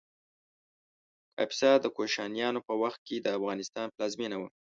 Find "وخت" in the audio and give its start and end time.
2.81-2.99